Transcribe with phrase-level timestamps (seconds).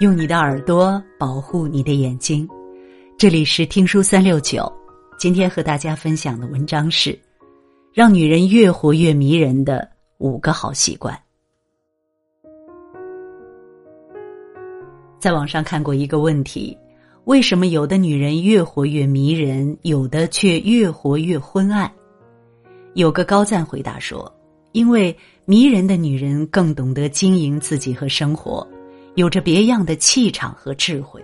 [0.00, 2.48] 用你的耳朵保护你的眼睛，
[3.18, 4.70] 这里是听书三六九。
[5.18, 7.16] 今天和大家分享的文章是：
[7.92, 9.86] 让女人越活越迷人的
[10.18, 11.16] 五个好习惯。
[15.20, 16.76] 在网上看过一个问题：
[17.24, 21.92] 为什么有的女人越活越迷人，有的却越活越昏暗？
[22.94, 24.32] 有个高赞回答说：
[24.72, 28.66] 因为迷人的女人更懂得经营自己和生活。
[29.14, 31.22] 有着别样的气场和智慧，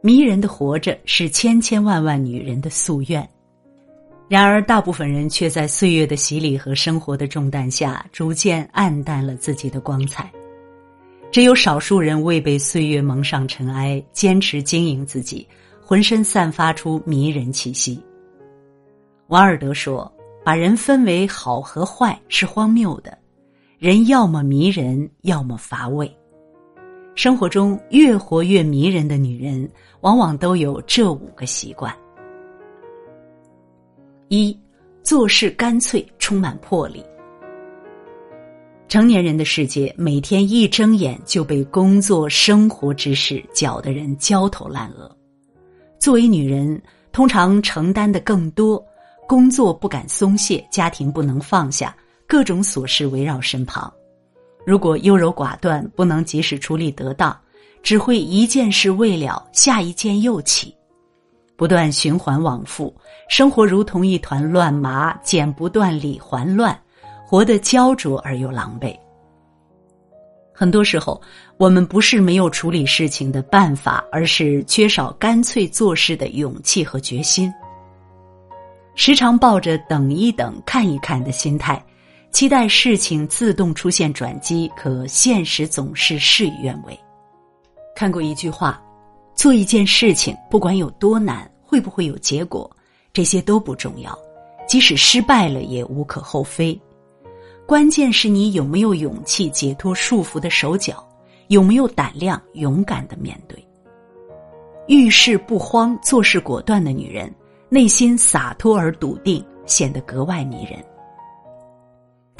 [0.00, 3.28] 迷人的活着是千千万万女人的夙愿。
[4.28, 10.32] 然而，大部分人却在岁月的洗礼和生活的重担下，逐渐暗淡了自己的光彩。
[11.30, 15.46] 只有少数人未被岁月蒙上尘埃，坚持经营自己，
[15.82, 18.02] 浑身散发出迷人气息。
[19.26, 20.10] 王尔德说
[20.42, 23.18] ：“把人分为好和坏是荒谬的，
[23.78, 26.10] 人要么迷人，要么乏味。”
[27.14, 29.68] 生活中越活越迷人的女人，
[30.00, 31.94] 往往都有这五个习惯：
[34.28, 34.56] 一、
[35.02, 37.04] 做事干脆，充满魄力。
[38.88, 45.10] 成年人的世界，每天一睁眼就被工作、生活之事搅得人焦头烂额。
[46.00, 46.80] 作为女人，
[47.12, 48.84] 通常承担的更多，
[49.26, 51.96] 工作不敢松懈，家庭不能放下，
[52.26, 53.92] 各种琐事围绕身旁。
[54.64, 57.36] 如果优柔寡断，不能及时处理得当，
[57.82, 60.74] 只会一件事未了，下一件又起，
[61.54, 62.94] 不断循环往复，
[63.28, 66.78] 生活如同一团乱麻，剪不断，理还乱，
[67.26, 68.96] 活得焦灼而又狼狈。
[70.56, 71.20] 很多时候，
[71.56, 77.52] 我们不是没有处理事情的办法，而是缺少干脆做事的勇气和决心，
[78.94, 81.84] 时常抱着等一等、看一看的心态。
[82.34, 86.98] 期待事情自动出现转机，可现实总是事与愿违。
[87.94, 88.82] 看过一句话：
[89.36, 92.68] 做一件事情，不管有多难，会不会有结果，
[93.12, 94.18] 这些都不重要。
[94.66, 96.76] 即使失败了，也无可厚非。
[97.68, 101.08] 关键是你有没有勇气解脱束缚的手脚，
[101.46, 103.64] 有没有胆量勇敢的面对。
[104.88, 107.32] 遇事不慌、做事果断的女人，
[107.68, 110.84] 内心洒脱而笃定，显得格外迷人。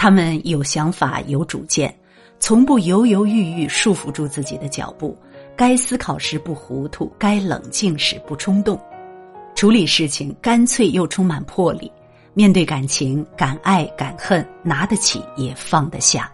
[0.04, 1.98] 他们有想法、有主见，
[2.38, 5.16] 从不犹犹豫豫束缚住自己的脚步。
[5.56, 8.78] 该思考时不糊涂，该冷静时不冲动，
[9.54, 11.90] 处理事情干脆又充满魄力。
[12.34, 16.30] 面对感情，敢爱敢恨，拿得起也放得下。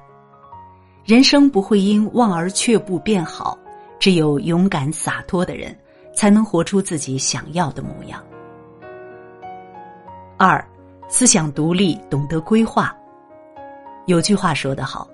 [1.04, 3.56] 人生不会因望而却步变好，
[4.00, 5.78] 只有勇敢洒脱的人，
[6.12, 8.20] 才能活出自己想要的模样。
[10.36, 10.60] 二，
[11.08, 12.92] 思想独立，懂得规划。
[14.06, 15.08] 有句话说得好，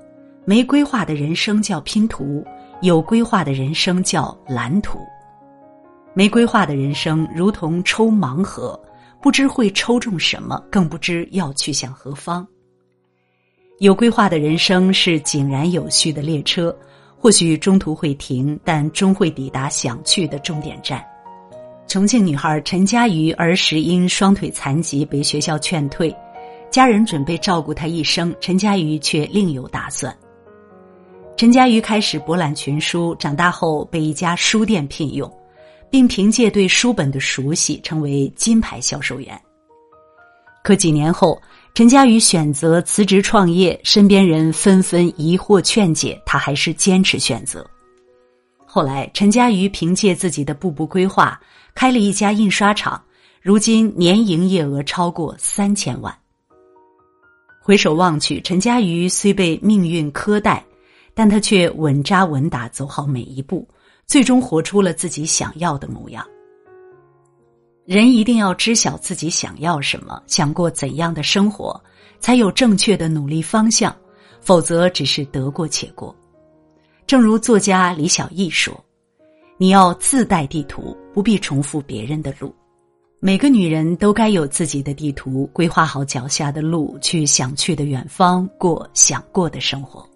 [0.44, 2.44] 没规划的人生叫拼图，
[2.80, 4.98] 有规划的人生叫蓝图。
[6.14, 8.80] 没规划的人生如同抽盲盒，
[9.20, 12.47] 不知会抽中什么，更不知要去向何方。
[13.80, 16.74] 有规划的人生是井然有序的列车，
[17.18, 21.04] 或许中途会停，但终会抵达想去的终点站。
[21.86, 26.14] 重庆女孩陈佳瑜儿时因双腿残疾被学校劝退。
[26.71, 30.15] 家人准备照顾他一生，陈佳瑜却另有打算。
[31.37, 35.31] 陈佳瑜开始博览群书，长大后被一家书店聘用，
[35.91, 39.41] 并凭借对书本的熟悉成为金牌销售员。
[40.62, 41.41] 可几年后，
[41.75, 47.65] 陈佳瑜选择辞职创业，身边人纷纷疑惑劝解，他还是坚持选择。
[48.65, 51.41] 后来，陈佳瑜凭借自己的步步规划，
[51.75, 53.03] 开了一家印刷厂，
[53.41, 56.15] 如今年营业额超过三千万。
[57.66, 60.65] 回首望去，陈佳瑜虽被命运苛待，
[61.15, 63.66] 但他却稳扎稳打走好每一步，
[64.06, 66.25] 最终活出了自己想要的模样。
[67.84, 71.82] 人一定要知晓自己想要什么，想过怎样的生活，
[72.21, 73.93] 才有正确的努力方向，
[74.41, 76.15] 否则只是得过且过。
[77.04, 78.72] 正如作家李小艺说
[79.59, 82.54] ：“你要自带地图，不必重复别人的路。”
[83.26, 90.08] 每个女人都该有自己的地图，规划好脚下的路，去想去的远方，过想过的生活。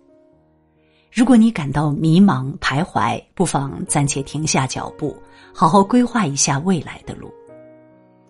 [1.10, 5.20] 如果你感到迷茫徘徊，不妨暂且停下脚步，
[5.52, 7.28] 好好规划一下未来的路，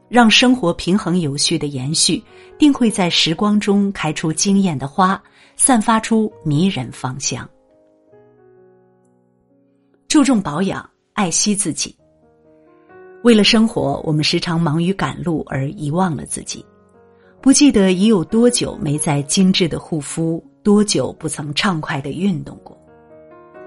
[0.09, 2.25] 让生活平衡有序的延续，
[2.57, 5.23] 定会在时光中开出惊艳的花，
[5.57, 7.47] 散发出迷人芳香。
[10.09, 11.95] 注重保养，爱惜自己。
[13.23, 16.65] 为了生活，我们时常忙于赶路而遗忘了自己，
[17.43, 22.75] 不记得已有多久没在精致的护肤，多久不曾畅快的运动过。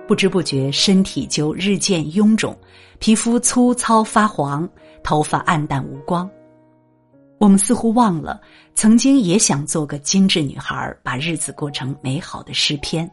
[0.08, 2.58] 不知不觉身体就日渐臃肿，
[2.98, 4.68] 皮肤粗糙发黄，
[5.04, 6.28] 头发暗淡无光。
[7.38, 8.42] 我们似乎忘了，
[8.74, 13.10] 曾经也想做个精致女孩，把日子过成美好的诗篇。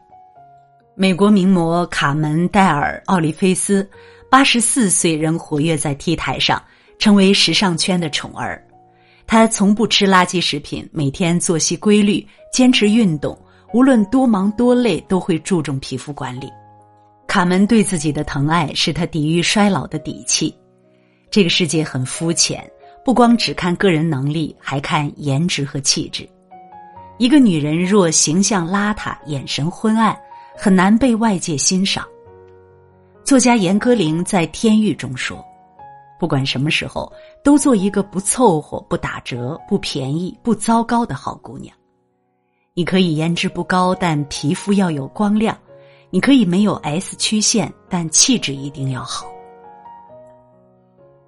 [1.01, 3.89] 美国名模卡门戴尔·奥利菲斯，
[4.29, 6.61] 八十四岁仍活跃在 T 台上，
[6.99, 8.63] 成为时尚圈的宠儿。
[9.25, 13.35] 她从不吃垃圾食品，每天作息规律，坚持运动，
[13.73, 16.47] 无论多忙多累，都会注重皮肤管理。
[17.27, 20.55] 卡门对自己的疼爱是她抵御衰老的底气。
[21.31, 22.63] 这个世界很肤浅。
[23.03, 26.29] 不光只看个人能力，还看颜值和气质。
[27.17, 30.15] 一个女人若形象邋遢、眼神昏暗，
[30.55, 32.05] 很难被外界欣赏。
[33.23, 35.43] 作家严歌苓在《天域》中说
[36.19, 37.11] ：“不管什么时候，
[37.43, 41.75] 都做一个不凑合、不打折、不便宜、不糟糕的好姑娘。
[42.73, 45.55] 你可以颜值不高，但皮肤要有光亮；
[46.09, 49.27] 你可以没有 S 曲线，但气质一定要好。”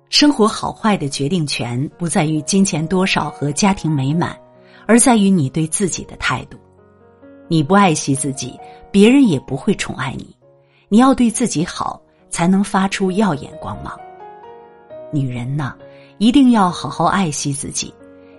[0.09, 4.37] 生活好坏的决定权不在于金钱多少和家庭美满，
[4.85, 6.57] 而在于你对自己的态度。
[7.47, 8.57] 你不爱惜自己，
[8.93, 10.37] 别人也不会宠爱你。
[10.87, 11.99] 你要对自己好，
[12.29, 13.99] 才能发出耀眼光芒。
[15.11, 15.75] 女人呢，
[16.19, 17.91] 一定要好好爱惜自己。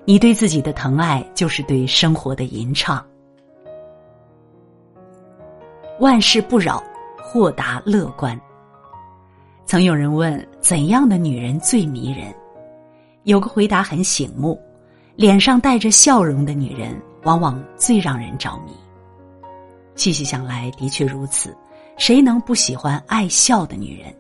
[0.05, 3.05] 你对自己的疼爱，就是对生活的吟唱。
[5.99, 6.81] 万事不扰，
[7.21, 8.41] 豁达乐观。
[9.67, 12.33] 曾有人问怎样的女人最迷人，
[13.25, 14.57] 有个回答很醒目：
[15.17, 18.73] 脸上带着笑容的女人往往最让人着迷。
[19.97, 21.57] 细细想来，的确如此。
[21.97, 24.15] 谁能不喜欢爱笑的女人？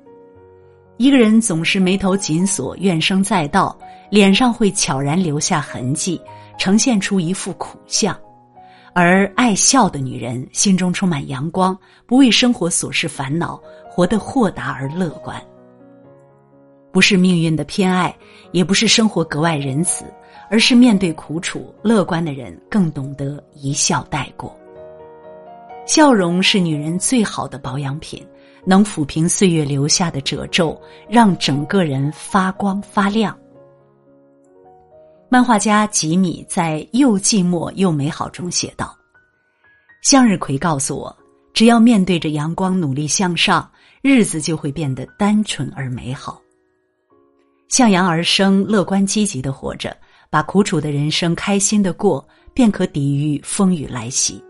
[0.96, 3.76] 一个人总是眉头紧锁、怨声载道，
[4.10, 6.20] 脸上会悄然留下痕迹，
[6.58, 8.14] 呈现出一副苦相；
[8.94, 11.76] 而爱笑的女人心中充满阳光，
[12.06, 13.60] 不为生活琐事烦恼。
[13.96, 15.40] 活得豁达而乐观，
[16.90, 18.12] 不是命运的偏爱，
[18.50, 20.04] 也不是生活格外仁慈，
[20.50, 24.58] 而是面对苦楚，乐观的人更懂得一笑带过。
[25.86, 28.24] 笑容是女人最好的保养品，
[28.64, 33.36] 能抚平岁月留下的褶皱，让整个人发光发亮。
[35.28, 38.96] 漫画家吉米在《又寂寞又美好》中写道
[40.02, 41.14] ：“向日葵告诉我，
[41.52, 43.68] 只要面对着阳光，努力向上。”
[44.00, 46.38] 日子就会变得单纯而美好。
[47.68, 49.96] 向阳而生，乐观积极的活着，
[50.28, 52.22] 把苦楚的人生开心的过，
[52.52, 54.44] 便可抵御风雨来袭。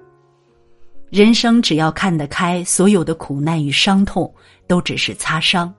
[1.14, 4.34] 人生只要看得开，所有的苦难与伤痛
[4.66, 5.72] 都只是擦伤。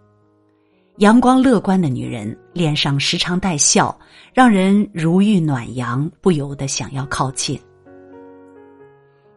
[0.99, 3.93] 阳光乐观的女人，脸上时常带笑，
[4.33, 7.59] 让人如遇暖阳，不由得想要靠近。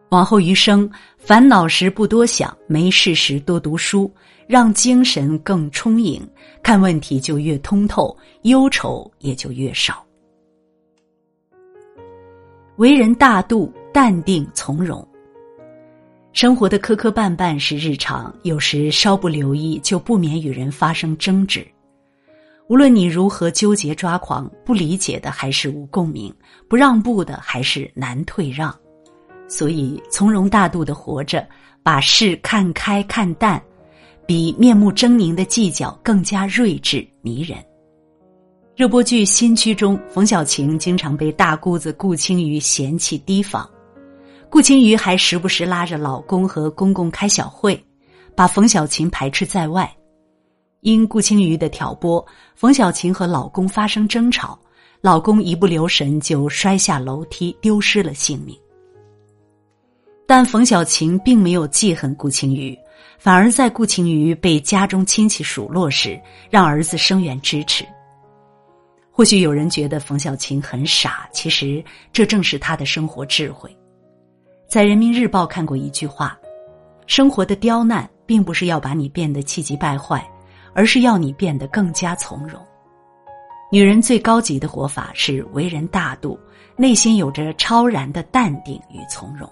[0.07, 4.09] 往后余生，烦恼时不多想，没事时多读书，
[4.47, 6.25] 让精神更充盈，
[6.63, 10.01] 看问题就越通透，忧愁也就越少。
[12.77, 15.05] 为人大度、淡定、从容。
[16.31, 21.67] 生活的磕磕绊绊是日常，有时稍不留意，就不免与人发生争执。
[22.67, 26.33] 无论你如何纠结抓狂，不理解的还是无共鸣，
[26.69, 28.73] 不让步的还是难退让。
[29.47, 31.45] 所以，从容大度的活着，
[31.81, 33.59] 把事看开看淡，
[34.27, 37.57] 比面目狰狞的计较更加睿智迷人。
[38.75, 43.67] 热播剧《新居》中，冯小晴经常被大姑子顾青瑜嫌弃提防，
[44.51, 47.81] 顾青瑜还时不时拉着老公和公公开小会，
[48.35, 49.89] 把冯小琴排斥在外。
[50.81, 52.25] 因顾青瑜的挑拨，
[52.55, 54.57] 冯小琴和老公发生争吵，
[55.01, 58.57] 老公一不留神就摔下楼梯，丢失了性命。
[60.25, 62.77] 但冯小琴并没有记恨顾青瑜，
[63.19, 67.85] 反而在顾青瑜被家中亲戚数落时，让儿子声援支持。
[69.11, 73.75] 或许有人觉得冯小琴很傻，其实这正是她的生活智慧。
[74.69, 76.39] 在人民日报看过一句话
[77.07, 80.23] ：“生活的刁难，并不是要把你变得气急败坏，
[80.75, 82.61] 而是要你变得更加从容。”
[83.73, 86.39] 女人最高级的活法是为人大度，
[86.75, 89.49] 内心有着超然的淡定与从容。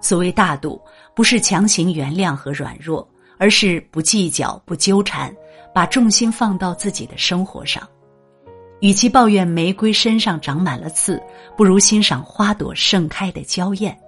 [0.00, 0.80] 所谓大度，
[1.14, 5.32] 不是强行原谅和软弱，而是不计较、不纠缠，
[5.72, 7.88] 把重心放到自己的生活上。
[8.80, 11.20] 与其抱怨玫瑰身上长满了刺，
[11.56, 13.98] 不如欣赏花朵盛开的娇艳。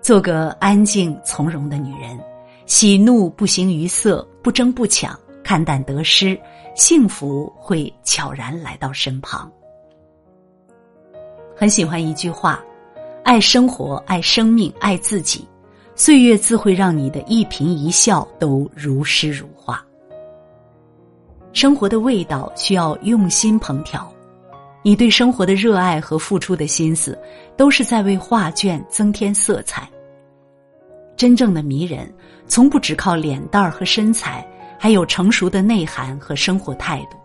[0.00, 2.18] 做个安静从容的女人，
[2.66, 6.38] 喜怒不形于色，不争不抢，看淡得失，
[6.74, 9.50] 幸福会悄然来到身旁。
[11.56, 12.62] 很喜欢一句话。
[13.24, 15.46] 爱生活，爱生命，爱自己，
[15.94, 19.84] 岁月自会让你的一颦一笑都如诗如画。
[21.58, 24.08] 生活的味道需要用心烹调，
[24.80, 27.18] 你对生活的热爱和付出的心思，
[27.56, 29.90] 都是在为画卷增添色彩。
[31.16, 32.08] 真正的迷人，
[32.46, 34.46] 从不只靠脸蛋儿和身材，
[34.78, 37.16] 还有成熟的内涵和生活态度。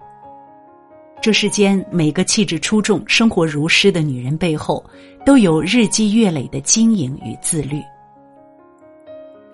[1.21, 4.83] 这世间每个气质出众、生活如诗的女人背后，
[5.23, 7.83] 都有日积月累的经营与自律。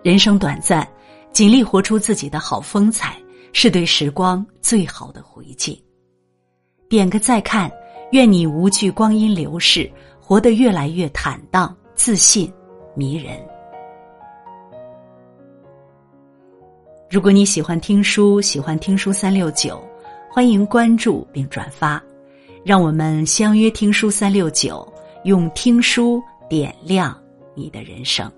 [0.04, 0.88] 人生短暂，
[1.34, 3.18] 尽力活出自己的好风采。
[3.54, 5.78] 是对时光最好的回敬。
[6.88, 7.72] 点个再看，
[8.12, 12.52] 愿你无惧光阴流逝，活得越来越坦荡、自信、
[12.96, 13.40] 迷人。
[17.10, 19.82] 如果你喜欢听书，喜欢听书三六九，
[20.32, 22.02] 欢迎关注并转发，
[22.64, 24.88] 让我们相约听书三六九，
[25.24, 27.20] 用听书点亮
[27.56, 28.32] 你的人生。